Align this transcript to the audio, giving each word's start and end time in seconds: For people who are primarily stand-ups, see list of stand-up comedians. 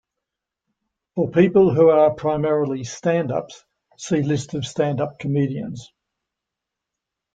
For 1.13 1.29
people 1.29 1.75
who 1.75 1.89
are 1.89 2.15
primarily 2.15 2.85
stand-ups, 2.85 3.63
see 3.99 4.23
list 4.23 4.55
of 4.55 4.65
stand-up 4.65 5.19
comedians. 5.19 5.91